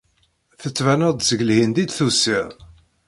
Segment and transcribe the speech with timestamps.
[0.61, 2.49] Tettbaneḍ-d seg Lhend i d-tusiḍ.